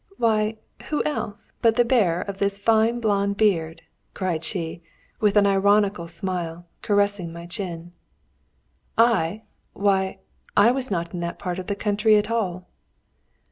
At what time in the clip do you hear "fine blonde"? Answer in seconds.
2.57-3.37